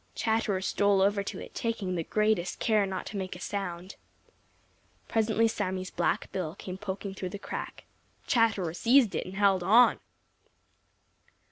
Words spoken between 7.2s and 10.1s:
the crack. Chatterer seized it and held on.